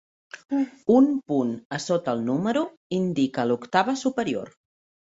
Un 0.93 1.09
punt 1.33 1.53
a 1.79 1.81
sota 1.85 2.09
del 2.17 2.27
número 2.33 2.67
indica 3.03 3.47
l'octava 3.53 4.01
superior. 4.07 4.57